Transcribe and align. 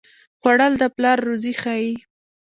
خوړل 0.39 0.73
د 0.81 0.83
پلار 0.95 1.17
روزي 1.27 1.53
ښيي 1.61 1.91